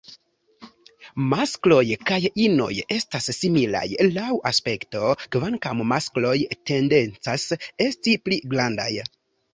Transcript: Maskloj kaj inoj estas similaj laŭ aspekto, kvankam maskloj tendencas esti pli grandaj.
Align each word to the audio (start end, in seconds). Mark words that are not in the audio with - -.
Maskloj 1.33 1.83
kaj 2.11 2.17
inoj 2.45 2.69
estas 2.95 3.29
similaj 3.41 3.83
laŭ 4.15 4.31
aspekto, 4.53 5.11
kvankam 5.37 5.85
maskloj 5.93 6.35
tendencas 6.71 7.47
esti 7.91 8.17
pli 8.25 8.45
grandaj. 8.57 8.93